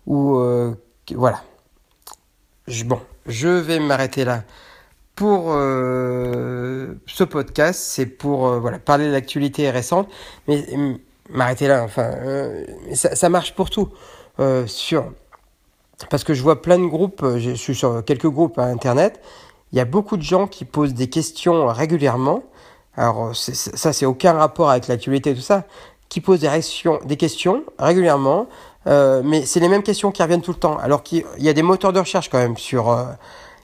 ou 0.07 0.37
euh, 0.37 0.73
voilà. 1.13 1.43
bon, 2.85 2.99
je 3.25 3.49
vais 3.49 3.79
m'arrêter 3.79 4.23
là 4.23 4.43
pour 5.15 5.47
euh, 5.49 6.93
ce 7.07 7.25
podcast. 7.25 7.81
C'est 7.83 8.05
pour 8.05 8.47
euh, 8.47 8.59
voilà 8.59 8.79
parler 8.79 9.07
de 9.07 9.11
l'actualité 9.11 9.69
récente, 9.69 10.07
mais 10.47 10.65
m'arrêter 11.29 11.67
là. 11.67 11.83
Enfin, 11.83 12.11
ça, 12.93 13.17
ça, 13.17 13.27
marche 13.27 13.53
pour 13.55 13.69
tout. 13.69 13.89
sur 14.65 15.11
parce 16.09 16.23
que 16.23 16.33
je 16.33 16.41
vois 16.41 16.61
plein 16.61 16.79
de 16.79 16.85
groupes. 16.85 17.25
Je 17.37 17.51
suis 17.51 17.75
sur 17.75 18.03
quelques 18.05 18.29
groupes 18.29 18.57
à 18.57 18.63
Internet. 18.63 19.19
Il 19.73 19.77
y 19.77 19.81
a 19.81 19.85
beaucoup 19.85 20.15
de 20.15 20.23
gens 20.23 20.47
qui 20.47 20.63
posent 20.63 20.93
des 20.93 21.09
questions 21.09 21.67
régulièrement 21.67 22.43
alors 22.95 23.27
euh, 23.27 23.33
ça 23.33 23.93
c'est 23.93 24.05
aucun 24.05 24.33
rapport 24.33 24.69
avec 24.69 24.87
l'actualité 24.87 25.31
et 25.31 25.35
tout 25.35 25.41
ça, 25.41 25.63
qui 26.13 26.21
pose 26.21 26.41
des, 26.41 27.17
questions 27.17 27.63
régulièrement, 27.79 28.47
euh, 28.85 29.23
mais 29.25 29.47
c'est 29.47 29.59
les 29.59 29.67
mêmes 29.67 29.81
questions 29.81 30.11
qui 30.11 30.21
reviennent 30.21 30.43
tout 30.43 30.51
le 30.51 30.59
temps. 30.59 30.77
Alors 30.77 31.01
qu'il 31.01 31.25
y 31.39 31.49
a 31.49 31.53
des 31.53 31.63
moteurs 31.63 31.91
de 31.91 31.99
recherche 31.99 32.29
quand 32.29 32.37
même 32.37 32.55
sur... 32.55 32.91
Euh, 32.91 33.05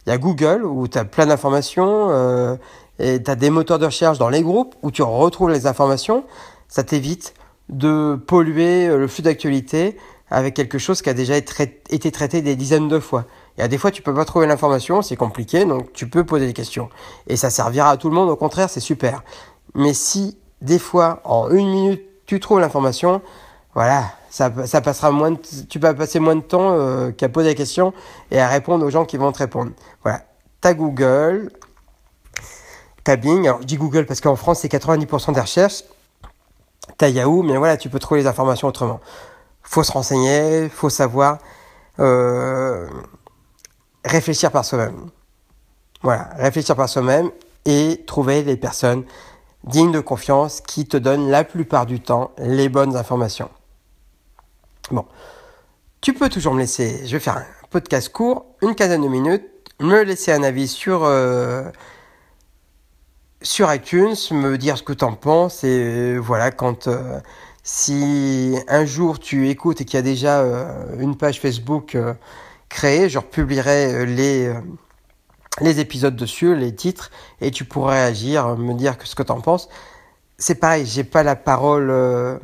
il 0.08 0.10
y 0.10 0.14
a 0.14 0.18
Google 0.18 0.66
où 0.66 0.88
tu 0.88 0.98
as 0.98 1.06
plein 1.06 1.28
d'informations, 1.28 2.08
euh, 2.10 2.56
et 2.98 3.22
tu 3.22 3.30
as 3.30 3.36
des 3.36 3.52
moteurs 3.52 3.78
de 3.78 3.86
recherche 3.86 4.18
dans 4.18 4.30
les 4.30 4.42
groupes 4.42 4.74
où 4.82 4.90
tu 4.90 5.04
retrouves 5.04 5.52
les 5.52 5.68
informations. 5.68 6.24
Ça 6.68 6.84
t'évite 6.84 7.36
de 7.70 8.16
polluer 8.16 8.88
le 8.88 9.08
flux 9.08 9.22
d'actualité 9.22 9.96
avec 10.32 10.56
quelque 10.56 10.80
chose 10.80 11.04
qui 11.04 11.10
a 11.10 11.14
déjà 11.14 11.38
été 11.38 12.12
traité 12.12 12.42
des 12.42 12.56
dizaines 12.56 12.88
de 12.88 13.00
fois. 13.00 13.26
Et 13.60 13.62
à 13.62 13.68
des 13.68 13.78
fois, 13.78 13.92
tu 13.92 14.02
peux 14.02 14.14
pas 14.14 14.24
trouver 14.24 14.48
l'information, 14.48 15.02
c'est 15.02 15.18
compliqué, 15.18 15.66
donc 15.66 15.92
tu 15.92 16.08
peux 16.08 16.24
poser 16.24 16.48
des 16.48 16.54
questions. 16.54 16.90
Et 17.28 17.36
ça 17.36 17.50
servira 17.50 17.90
à 17.90 17.98
tout 17.98 18.10
le 18.10 18.16
monde, 18.16 18.30
au 18.30 18.38
contraire, 18.38 18.70
c'est 18.70 18.80
super. 18.80 19.22
Mais 19.76 19.94
si, 19.94 20.38
des 20.62 20.80
fois, 20.80 21.20
en 21.26 21.50
une 21.50 21.70
minute, 21.70 22.02
tu 22.26 22.40
trouves 22.40 22.62
l'information, 22.62 23.22
voilà, 23.74 24.06
ça, 24.30 24.50
passera 24.50 25.12
moins 25.12 25.36
tu 25.70 25.78
vas 25.78 25.94
passer 25.94 26.20
moins 26.20 26.38
de 26.38 26.42
temps 26.42 26.72
euh, 26.72 27.12
qu'à 27.12 27.28
poser 27.28 27.50
des 27.50 27.56
questions 27.56 27.94
et 28.32 28.40
à 28.40 28.48
répondre 28.48 28.86
aux 28.86 28.90
gens 28.90 29.04
qui 29.04 29.18
vont 29.18 29.32
te 29.34 29.40
répondre. 29.40 29.72
Voilà. 30.04 30.22
T'as 30.62 30.74
Google, 30.74 31.52
t'as 33.04 33.18
Bing, 33.18 33.46
alors 33.46 33.62
je 33.62 33.68
dis 33.68 33.76
Google 33.76 34.06
parce 34.06 34.22
qu'en 34.22 34.38
France, 34.38 34.60
c'est 34.60 34.72
90% 34.72 35.34
des 35.34 35.42
recherches. 35.42 35.84
T'as 36.98 37.10
Yahoo, 37.10 37.44
mais 37.44 37.58
voilà, 37.58 37.76
tu 37.76 37.90
peux 37.90 38.00
trouver 38.00 38.22
les 38.22 38.28
informations 38.28 38.70
autrement. 38.70 39.02
Faut 39.64 39.84
se 39.84 39.92
renseigner, 39.92 40.70
faut 40.70 40.90
savoir. 40.90 41.40
Euh, 42.00 42.88
réfléchir 44.06 44.52
par 44.52 44.66
soi-même. 44.66 45.10
Voilà, 46.02 46.30
réfléchir 46.38 46.76
par 46.76 46.88
soi-même 46.88 47.32
et 47.66 48.04
trouver 48.08 48.44
les 48.44 48.58
personnes 48.58 49.04
dignes 49.66 49.92
de 49.92 50.00
confiance 50.00 50.62
qui 50.62 50.86
te 50.86 50.98
donnent 50.98 51.30
la 51.30 51.44
plupart 51.44 51.86
du 51.86 52.00
temps 52.00 52.32
les 52.38 52.70
bonnes 52.70 52.96
informations. 52.96 53.50
Bon, 54.92 55.06
tu 56.02 56.14
peux 56.14 56.30
toujours 56.30 56.54
me 56.54 56.60
laisser, 56.60 57.06
je 57.06 57.12
vais 57.12 57.20
faire 57.20 57.38
un 57.38 57.46
podcast 57.70 58.10
court, 58.10 58.46
une 58.62 58.74
quinzaine 58.74 59.04
de 59.04 59.08
minutes, 59.08 59.46
me 59.80 60.02
laisser 60.04 60.32
un 60.32 60.44
avis 60.44 60.68
sur, 60.68 61.04
euh, 61.04 61.64
iTunes, 63.60 64.16
me 64.32 64.58
dire 64.58 64.78
ce 64.78 64.84
que 64.84 64.94
tu 64.94 65.04
en 65.04 65.14
penses 65.14 65.64
et 65.64 66.16
euh, 66.16 66.18
voilà, 66.18 66.52
quand 66.52 66.88
euh, 66.88 67.20
si 67.64 68.56
un 68.68 68.86
jour 68.86 69.20
tu 69.20 69.50
écoutes 69.50 69.82
et 69.82 69.86
qu'il 69.86 69.96
y 69.96 70.00
a 70.00 70.02
déjà 70.02 70.44
une 70.98 71.16
page 71.16 71.40
Facebook 71.40 71.96
créer, 72.70 73.10
je 73.10 73.18
republierai 73.18 73.94
euh, 73.94 74.06
les, 74.06 74.48
euh, 74.48 74.62
les 75.60 75.80
épisodes 75.80 76.16
dessus, 76.16 76.56
les 76.56 76.74
titres, 76.74 77.12
et 77.42 77.52
tu 77.52 77.66
pourrais 77.66 78.00
agir, 78.00 78.56
me 78.58 78.74
dire 78.74 78.96
ce 79.04 79.16
que 79.16 79.24
tu 79.24 79.32
en 79.32 79.42
penses. 79.42 79.70
C'est 80.38 80.56
pareil, 80.56 80.86
j'ai 80.86 81.04
pas 81.04 81.24
la 81.24 81.36
parole, 81.36 81.90
euh, 81.90 82.38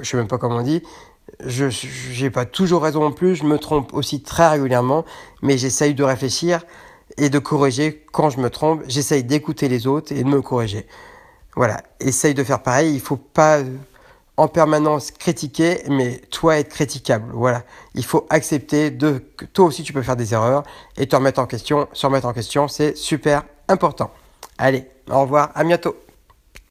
je 0.00 0.08
sais 0.08 0.16
même 0.16 0.28
pas 0.28 0.38
comment 0.38 0.56
on 0.56 0.62
dit, 0.62 0.82
je 1.44 1.66
n'ai 2.22 2.30
pas 2.30 2.44
toujours 2.44 2.82
raison 2.82 3.00
non 3.00 3.12
plus, 3.12 3.34
je 3.34 3.44
me 3.44 3.58
trompe 3.58 3.92
aussi 3.92 4.22
très 4.22 4.48
régulièrement, 4.48 5.04
mais 5.42 5.58
j'essaye 5.58 5.94
de 5.94 6.04
réfléchir 6.04 6.64
et 7.16 7.30
de 7.30 7.38
corriger 7.38 8.04
quand 8.12 8.30
je 8.30 8.38
me 8.38 8.50
trompe. 8.50 8.82
J'essaye 8.86 9.24
d'écouter 9.24 9.68
les 9.68 9.86
autres 9.86 10.12
et 10.12 10.22
de 10.22 10.28
me 10.28 10.42
corriger. 10.42 10.86
Voilà, 11.56 11.82
essaye 12.00 12.34
de 12.34 12.44
faire 12.44 12.62
pareil. 12.62 12.94
Il 12.94 13.00
faut 13.00 13.16
pas 13.16 13.60
en 14.38 14.46
permanence 14.46 15.10
critiquer, 15.10 15.82
mais 15.88 16.20
toi 16.30 16.58
être 16.58 16.68
critiquable. 16.68 17.32
Voilà. 17.34 17.64
Il 17.94 18.04
faut 18.04 18.24
accepter 18.30 18.90
de 18.90 19.22
toi 19.52 19.66
aussi 19.66 19.82
tu 19.82 19.92
peux 19.92 20.02
faire 20.02 20.16
des 20.16 20.32
erreurs 20.32 20.62
et 20.96 21.06
te 21.08 21.16
remettre 21.16 21.40
en 21.40 21.46
question. 21.46 21.88
Se 21.92 22.06
remettre 22.06 22.26
en 22.26 22.32
question, 22.32 22.68
c'est 22.68 22.96
super 22.96 23.42
important. 23.66 24.12
Allez, 24.56 24.86
au 25.10 25.22
revoir, 25.22 25.50
à 25.54 25.64
bientôt. 25.64 25.96